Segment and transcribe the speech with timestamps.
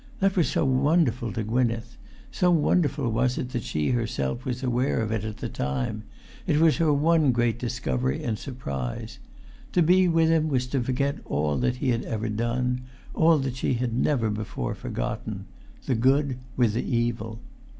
[0.19, 1.95] That was so wonderful to Gwynneth!
[2.31, 6.05] So wonderful was it that she herself was aware of it at the time;
[6.47, 9.19] it was her one great discovery and surprise.
[9.73, 12.81] To be with him was to forget all that he had ever done,
[13.13, 17.37] all that she had never before forgotten—the good with the evil.